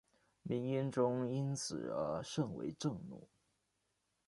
[0.41, 3.29] 明英宗因此而甚为震怒。